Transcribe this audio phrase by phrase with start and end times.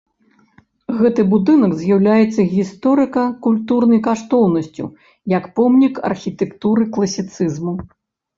[1.01, 4.85] Гэты будынак з'яўляецца гісторыка-культурнай каштоўнасцю
[5.37, 7.73] як помнік архітэктуры класіцызму.